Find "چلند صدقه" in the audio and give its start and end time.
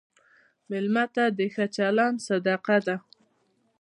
1.75-2.77